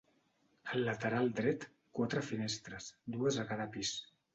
Al 0.75 0.81
lateral 0.87 1.29
dret, 1.41 1.69
quatre 2.01 2.27
finestres, 2.33 2.93
dues 3.19 3.43
a 3.43 3.51
cada 3.55 3.75
pis. 3.79 3.99